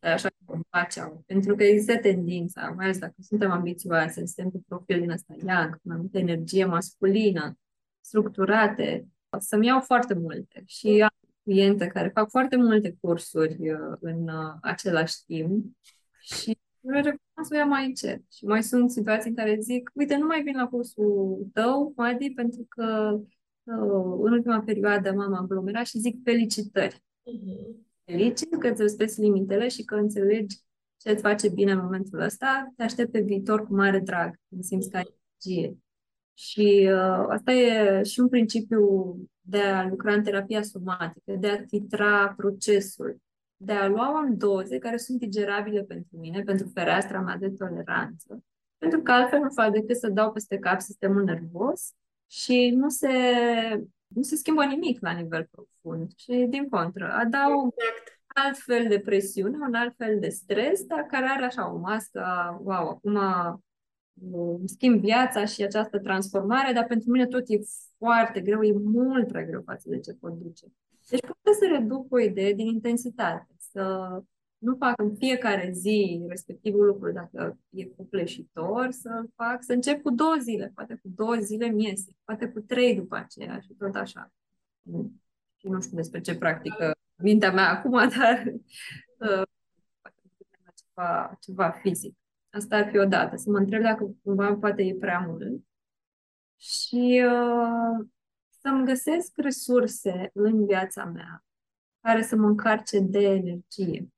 [0.00, 1.22] așa cum facem.
[1.26, 5.78] Pentru că există tendința, mai ales dacă suntem ambițioase, suntem pe profil din ăsta young,
[5.82, 7.58] mai multă energie masculină,
[8.00, 9.08] structurate,
[9.38, 10.62] să-mi iau foarte multe.
[10.66, 15.76] Și am cliente care fac foarte multe cursuri uh, în uh, același timp
[16.20, 18.22] și Le recomand să o ia mai încet.
[18.32, 22.30] Și mai sunt situații în care zic, uite, nu mai vin la cursul tău, Madi,
[22.30, 23.18] pentru că
[23.62, 26.94] uh, în ultima perioadă m-am aglomerat și zic felicitări.
[26.94, 27.84] Uh-huh.
[28.04, 30.56] Felicit că îți respecti limitele și că înțelegi
[30.96, 34.64] ce îți face bine în momentul ăsta, te aștept pe viitor cu mare drag, când
[34.64, 35.14] simți că ai
[35.44, 35.78] energie.
[36.34, 41.64] Și uh, asta e și un principiu de a lucra în terapia somatică, de a
[41.64, 43.16] titra procesul,
[43.56, 48.42] de a lua în doze care sunt digerabile pentru mine, pentru fereastra mea de toleranță,
[48.78, 51.92] pentru că altfel nu fac decât să dau peste cap sistemul nervos
[52.26, 53.08] și nu se,
[54.06, 56.10] nu se schimbă nimic la nivel profund.
[56.16, 58.20] Și din contră, adaug exact.
[58.26, 62.22] alt fel de presiune, un alt fel de stres, dar care are așa o mască,
[62.62, 63.18] wow, acum
[64.64, 67.58] schimb viața și această transformare, dar pentru mine tot e
[67.98, 70.66] foarte greu, e mult prea greu față de ce pot duce.
[71.08, 74.08] Deci pot să reduc o idee din intensitate, să
[74.58, 80.10] nu fac în fiecare zi respectivul lucru, dacă e copleșitor, să fac, să încep cu
[80.10, 83.94] două zile, poate cu două zile mi iese, poate cu trei după aceea și tot
[83.94, 84.32] așa.
[85.56, 88.44] Și nu știu despre ce practică mintea mea acum, dar
[89.18, 89.42] uh,
[90.74, 92.16] ceva, ceva fizic.
[92.50, 95.62] Asta ar fi o dată, să mă întreb dacă cumva poate e prea mult.
[96.56, 98.06] Și uh,
[98.64, 101.44] să-mi găsesc resurse în viața mea
[102.00, 104.08] care să mă încarce de energie.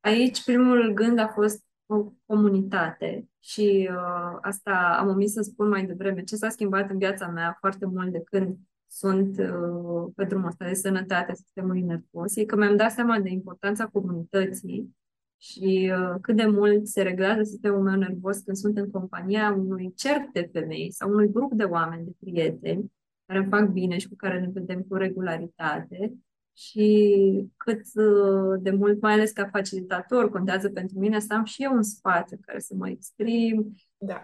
[0.00, 5.86] Aici primul gând a fost o comunitate și uh, asta am omis să spun mai
[5.86, 6.22] devreme.
[6.22, 8.56] Ce s-a schimbat în viața mea foarte mult de când
[8.86, 13.20] sunt uh, pe drumul ăsta de sănătate a sistemului nervos e că mi-am dat seama
[13.20, 14.96] de importanța comunității
[15.42, 19.92] și uh, cât de mult se reglează sistemul meu nervos când sunt în compania unui
[19.94, 22.92] cerc de femei sau unui grup de oameni, de prieteni,
[23.26, 26.14] care îmi fac bine și cu care ne vedem cu regularitate
[26.52, 31.62] și cât uh, de mult, mai ales ca facilitator, contează pentru mine să am și
[31.62, 34.22] eu un spațiu în care să mă exprim, da.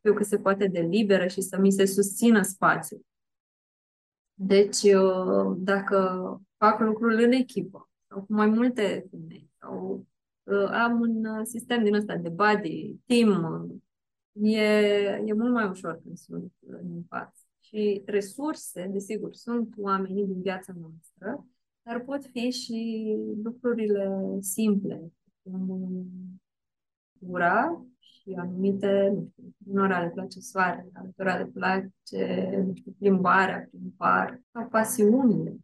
[0.00, 3.06] eu că se poate de liberă și să mi se susțină spațiul.
[4.34, 10.12] Deci, uh, dacă fac lucrul în echipă sau cu mai multe femei sau uh,
[10.70, 13.82] am un sistem din ăsta de body, team,
[14.32, 14.60] e,
[15.24, 17.40] e mult mai ușor când sunt în față.
[17.60, 21.46] Și resurse, desigur, sunt oamenii din viața noastră,
[21.82, 26.06] dar pot fi și lucrurile simple, cum
[27.18, 33.68] ura și anumite, nu știu, unora le place soare, altora le place, nu știu, plimbarea
[33.70, 35.56] prin par, sau pasiunile.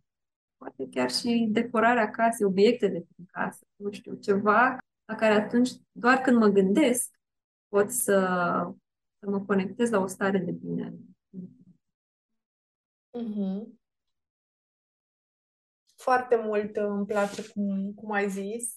[0.60, 5.70] Poate chiar și decorarea casei, obiecte de prin casă, nu știu, ceva la care atunci,
[5.92, 7.20] doar când mă gândesc,
[7.68, 8.18] pot să,
[9.18, 10.94] să mă conectez la o stare de bine.
[13.18, 13.66] Mm-hmm.
[15.96, 18.74] Foarte mult uh, îmi place cum, cum ai zis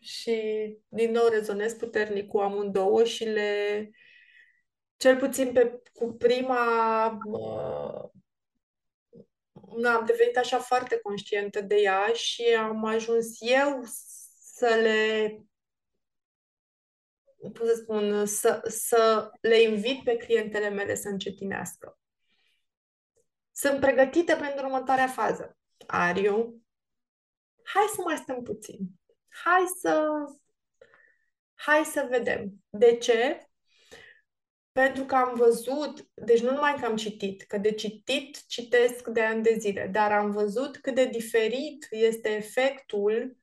[0.00, 0.40] și
[0.88, 3.90] din nou rezonez puternic cu amândouă și le,
[4.96, 8.10] cel puțin pe, cu prima, uh,
[9.84, 13.82] am devenit așa foarte conștientă de ea și am ajuns eu
[14.38, 15.30] să le
[17.52, 21.98] cum să spun, să, să le invit pe clientele mele să încetinească.
[23.52, 25.58] Sunt pregătite pentru următoarea fază.
[25.86, 26.62] Ariu,
[27.62, 28.78] hai să mai stăm puțin.
[29.28, 30.10] Hai să
[31.54, 32.52] hai să vedem.
[32.68, 33.45] De ce?
[34.76, 39.20] Pentru că am văzut, deci nu numai că am citit, că de citit citesc de
[39.20, 43.36] ani de zile, dar am văzut cât de diferit este efectul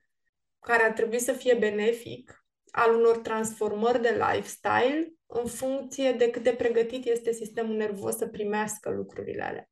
[0.60, 6.44] care ar trebui să fie benefic al unor transformări de lifestyle în funcție de cât
[6.44, 9.70] de pregătit este sistemul nervos să primească lucrurile alea.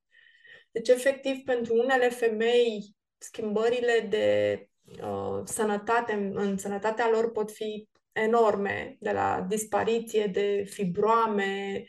[0.72, 4.57] Deci, efectiv, pentru unele femei, schimbările de
[5.01, 11.86] uh, sănătate, în, în sănătatea lor pot fi enorme, de la dispariție de fibroame,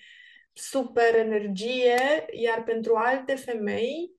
[0.53, 4.12] super energie, iar pentru alte femei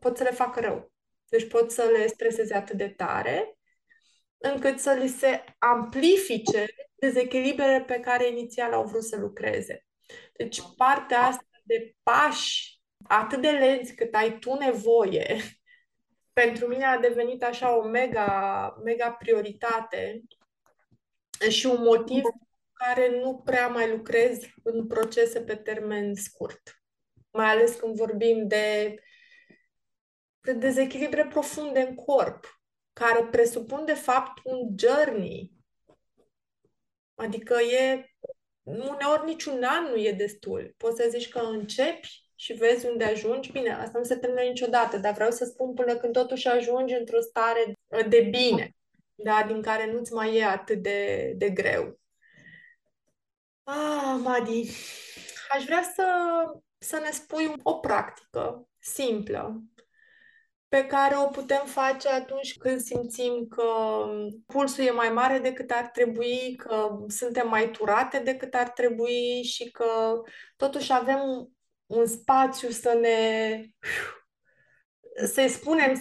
[0.00, 0.92] pot să le facă rău.
[1.28, 3.58] Deci pot să le streseze atât de tare
[4.38, 9.86] încât să li se amplifice dezechilibrele pe care inițial au vrut să lucreze.
[10.32, 15.40] Deci partea asta de pași atât de lenți cât ai tu nevoie,
[16.32, 20.22] pentru mine a devenit așa o mega, mega prioritate
[21.48, 22.22] și un motiv
[22.72, 26.82] care nu prea mai lucrez în procese pe termen scurt.
[27.30, 28.94] Mai ales când vorbim de,
[30.40, 32.60] de dezechilibre profunde în corp,
[32.92, 35.52] care presupun de fapt un journey.
[37.14, 38.14] Adică e
[38.62, 40.74] uneori niciun an nu e destul.
[40.76, 44.98] Poți să zici că începi și vezi unde ajungi, bine, asta nu se termină niciodată,
[44.98, 47.72] dar vreau să spun până când totuși ajungi într-o stare
[48.08, 48.77] de bine.
[49.20, 52.00] Da, din care nu-ți mai e atât de, de greu.
[53.62, 54.70] Ah, Madi,
[55.50, 56.06] aș vrea să,
[56.78, 59.62] să ne spui o practică simplă
[60.68, 63.64] pe care o putem face atunci când simțim că
[64.46, 69.70] pulsul e mai mare decât ar trebui, că suntem mai turate decât ar trebui și
[69.70, 70.22] că
[70.56, 71.52] totuși avem
[71.86, 73.60] un spațiu să ne
[75.26, 75.94] să-i spunem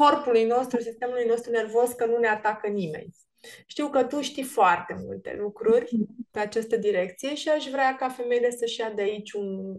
[0.00, 3.14] corpului nostru, sistemului nostru nervos că nu ne atacă nimeni.
[3.66, 5.96] Știu că tu știi foarte multe lucruri
[6.30, 9.76] pe această direcție și aș vrea ca femeile să-și ia de aici un,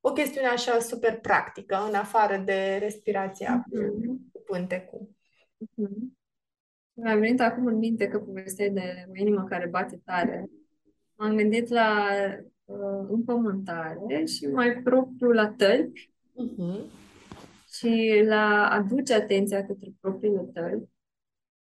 [0.00, 4.32] o chestiune așa super practică, în afară de respirația mm-hmm.
[4.32, 5.08] cu pântecul.
[5.64, 6.12] Mm-hmm.
[6.92, 10.50] Mi-a venit acum în minte că povesteai de o inimă care bate tare.
[11.14, 12.08] M-am gândit la
[12.64, 17.02] uh, împământare și mai propriu la tălpi mm-hmm.
[17.78, 20.90] Și la aduce atenția către propriile tălpi,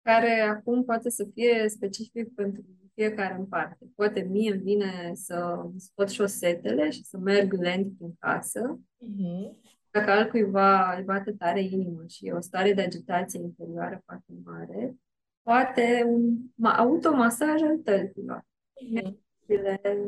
[0.01, 3.91] care acum poate să fie specific pentru fiecare în parte.
[3.95, 8.79] Poate mie îmi vine să scot șosetele și să merg lent prin casă.
[8.79, 9.67] Mm-hmm.
[9.91, 14.95] Dacă altcuiva îi bate tare inima și e o stare de agitație interioară foarte mare,
[15.41, 18.45] poate un automasaj al tălpilor.
[18.45, 19.27] Mm-hmm.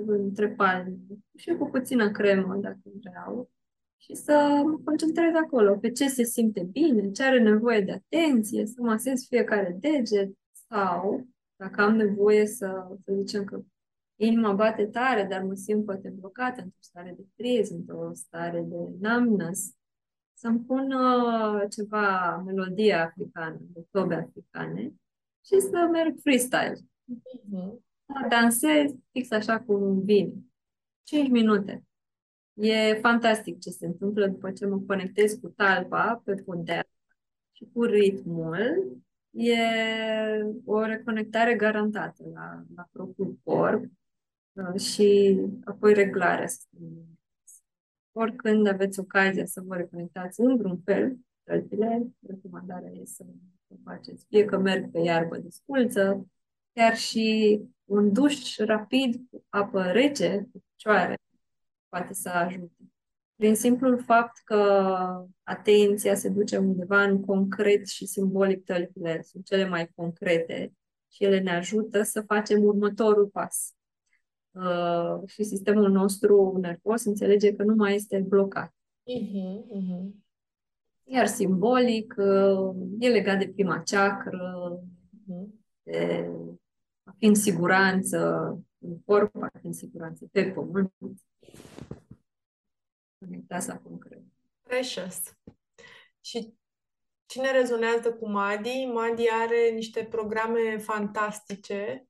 [0.06, 0.98] între palme
[1.36, 3.50] și cu puțină cremă, dacă vreau,
[4.04, 8.66] și să mă concentrez acolo pe ce se simte bine, ce are nevoie de atenție,
[8.66, 10.32] să masez fiecare deget
[10.70, 13.62] sau dacă am nevoie să, să zicem că
[14.16, 18.76] inima bate tare, dar mă simt poate blocată într-o stare de criz, într-o stare de
[19.00, 19.76] numbness,
[20.34, 24.94] să-mi pun uh, ceva melodie africană, de tobe africane
[25.46, 26.78] și să merg freestyle.
[26.78, 27.80] Mm-hmm.
[28.30, 30.34] Dansez fix așa cum vine.
[31.04, 31.84] 5 minute.
[32.54, 36.88] E fantastic ce se întâmplă după ce mă conectez cu talpa pe podea
[37.52, 38.58] și cu ritmul
[39.32, 39.56] e
[40.66, 43.86] o reconectare garantată la, la propriul corp
[44.52, 47.20] uh, și apoi reglarea sistemului.
[48.12, 53.26] Oricând aveți ocazia să vă reconectați în vreun fel, tălpile, recomandarea e să
[53.68, 54.26] o faceți.
[54.30, 56.28] Fie că merg pe iarbă de sculță,
[56.74, 61.16] chiar și un duș rapid cu apă rece, cu picioare,
[61.92, 62.92] poate să ajute
[63.42, 64.58] prin simplul fapt că
[65.44, 70.74] atenția se duce undeva în concret și simbolic, tălpile sunt cele mai concrete
[71.12, 73.76] și ele ne ajută să facem următorul pas.
[74.52, 78.74] Uh, și sistemul nostru nervos înțelege că nu mai este blocat.
[78.74, 80.10] Uh-huh, uh-huh.
[81.04, 84.80] Iar simbolic uh, e legat de prima ceacră,
[85.14, 85.48] uh-huh.
[85.84, 86.30] de
[87.04, 88.18] a fi în siguranță
[88.78, 90.94] în corp, a fi în siguranță pe pământ
[93.20, 94.22] conectați concret.
[94.62, 95.22] Precious.
[96.22, 96.54] Și
[97.26, 98.90] cine rezonează cu Madi?
[98.94, 102.06] Madi are niște programe fantastice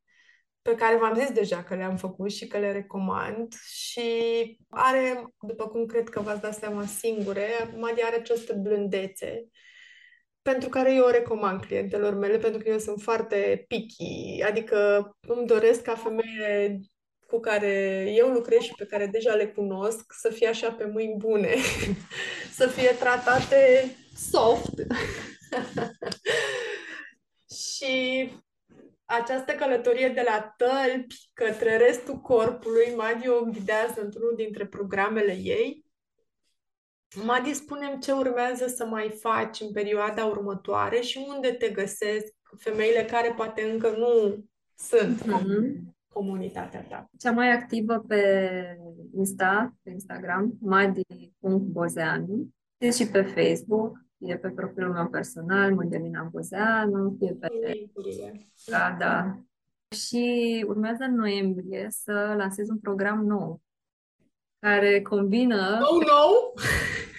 [0.61, 5.67] pe care v-am zis deja că le-am făcut și că le recomand și are, după
[5.67, 9.47] cum cred că v-ați dat seama singure, Madi are această blândețe
[10.41, 15.47] pentru care eu o recomand clientelor mele, pentru că eu sunt foarte picky, adică îmi
[15.47, 16.79] doresc ca femeile
[17.31, 21.17] cu care eu lucrez și pe care deja le cunosc să fie așa pe mâini
[21.17, 21.55] bune,
[22.57, 24.73] să fie tratate soft.
[27.65, 28.29] și
[29.05, 35.85] această călătorie de la tălpi către restul corpului, Madi o ghidează într-unul dintre programele ei.
[37.15, 43.05] Madi, spunem ce urmează să mai faci în perioada următoare și unde te găsesc femeile
[43.05, 44.43] care poate încă nu
[44.75, 47.09] sunt mm-hmm comunitatea ta?
[47.17, 48.23] Cea mai activă pe
[49.15, 57.17] Insta, pe Instagram, madi.bozeanu, e și pe Facebook, e pe profilul meu personal, Mădălina Bozeanu,
[57.19, 57.49] e pe...
[58.65, 59.37] Da, da.
[59.95, 63.61] Și urmează în noiembrie să lansez un program nou
[64.59, 65.55] care combină...
[65.55, 66.53] Nou, nou?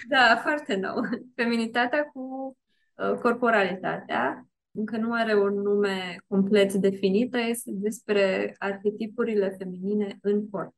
[0.09, 0.95] Da, foarte nou.
[1.35, 2.55] Feminitatea cu
[2.93, 10.73] uh, corporalitatea încă nu are un nume complet definit, este despre arhetipurile feminine în corp.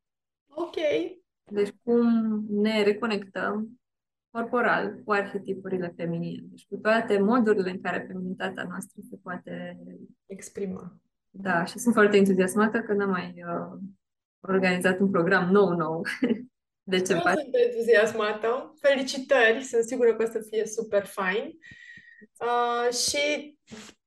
[0.47, 0.75] Ok.
[1.51, 2.07] Deci cum
[2.49, 3.79] ne reconectăm
[4.29, 6.43] corporal cu arhetipurile feminine.
[6.49, 9.77] Deci cu toate modurile în care feminitatea noastră se poate
[10.25, 10.97] exprima.
[11.29, 13.79] Da, și sunt foarte entuziasmată că n-am mai uh,
[14.39, 16.05] organizat un program nou-nou.
[16.91, 18.73] de ce sunt entuziasmată.
[18.81, 21.57] Felicitări, sunt sigură că o să fie super fain.
[22.39, 23.55] Uh, și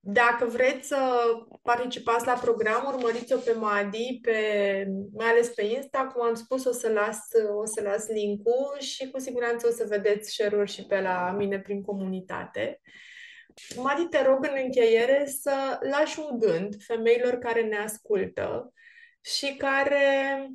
[0.01, 1.23] dacă vreți să
[1.63, 6.07] participați la program, urmăriți-o pe Madi, pe, mai ales pe Insta.
[6.07, 7.19] Cum am spus, o să las,
[7.57, 11.61] o să las link-ul și cu siguranță o să vedeți share și pe la mine
[11.61, 12.81] prin comunitate.
[13.77, 18.73] Madi, te rog în încheiere să lași un gând femeilor care ne ascultă
[19.21, 20.47] și care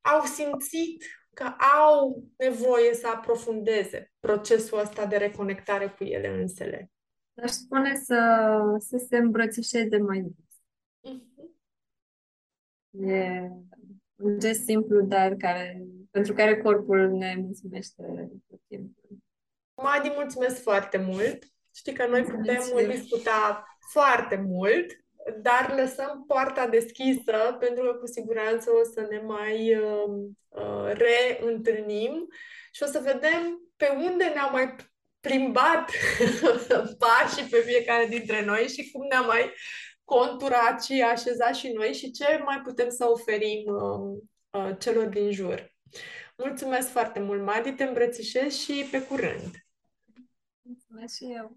[0.00, 1.04] au simțit
[1.36, 1.54] că
[1.86, 6.90] au nevoie să aprofundeze procesul ăsta de reconectare cu ele însele.
[7.42, 10.60] Aș spune să, să se îmbrățișeze mai des.
[11.12, 11.58] Mhm.
[13.10, 13.50] E
[14.16, 19.18] un gest simplu, dar care, pentru care corpul ne mulțumește tot timpul.
[19.82, 21.44] Madi, mulțumesc foarte mult!
[21.74, 22.90] Știi că noi putem Mulțumesc.
[22.90, 29.76] discuta foarte mult, dar lăsăm poarta deschisă pentru că cu siguranță o să ne mai
[29.76, 32.28] uh, uh, reîntâlnim
[32.72, 34.76] și o să vedem pe unde ne-au mai
[35.20, 35.90] plimbat
[37.02, 39.52] pașii pe fiecare dintre noi și cum ne-am mai
[40.04, 44.18] conturat și așezat și noi și ce mai putem să oferim uh,
[44.50, 45.74] uh, celor din jur.
[46.36, 49.50] Mulțumesc foarte mult, Madi, te îmbrățișez și pe curând!
[50.62, 51.56] Mulțumesc și eu.